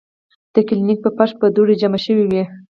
[0.53, 2.51] د کلینک پۀ فرش به دوړې جمع شوې وې ـ